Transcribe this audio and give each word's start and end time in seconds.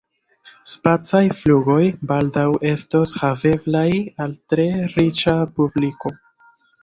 Spacaj 0.69 1.19
flugoj 1.41 1.83
baldaŭ 2.11 2.45
estos 2.69 3.13
haveblaj 3.25 3.85
al 4.25 4.35
tre 4.53 4.67
riĉa 4.97 5.35
publiko. 5.59 6.15